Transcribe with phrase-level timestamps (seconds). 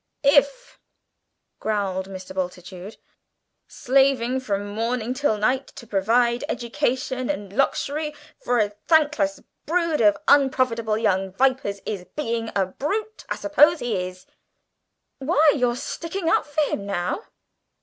[0.25, 0.79] "If,"
[1.59, 2.33] growled Mr.
[2.33, 2.97] Bultitude,
[3.67, 10.17] "slaving from morning till night to provide education and luxury for a thankless brood of
[10.27, 14.25] unprofitable young vipers is 'being a brute,' I suppose he is."
[15.19, 17.21] "Why, you're sticking up for him now!"